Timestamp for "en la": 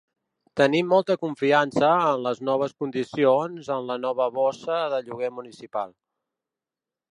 3.77-3.99